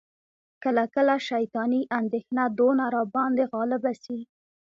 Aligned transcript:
کله 0.63 0.83
کله 0.95 1.15
شیطاني 1.29 1.81
اندیښنه 1.99 2.43
دونه 2.59 2.85
را 2.93 3.03
باندي 3.13 3.45
غالبه 3.53 3.91
سي، 4.03 4.19